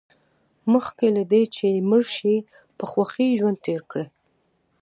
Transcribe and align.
مخکې 0.73 1.07
له 1.15 1.23
دې 1.31 1.43
چې 1.55 1.67
مړ 1.89 2.03
شئ 2.15 2.37
په 2.77 2.83
خوښۍ 2.91 3.29
ژوند 3.39 3.57
تېر 3.65 3.81
کړئ. 3.91 4.07